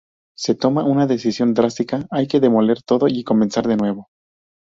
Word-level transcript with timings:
Se 0.35 0.55
toma 0.55 0.83
una 0.83 1.05
decisión 1.05 1.53
drástica: 1.53 2.07
hay 2.09 2.25
que 2.27 2.39
demoler 2.39 2.81
todo 2.81 3.07
y 3.07 3.23
comenzar 3.23 3.67
de 3.67 3.77
nuevo. 3.77 4.07